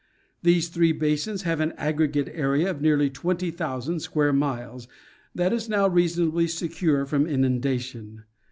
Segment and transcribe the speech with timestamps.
[0.41, 4.87] These three basins have an aggregate area of nearly twenty thousand square miles
[5.35, 8.23] that is now reasonably secure from inundation.